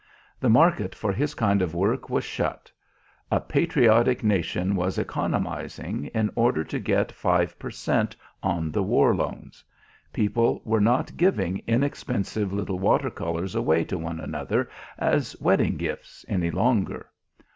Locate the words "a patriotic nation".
3.31-4.75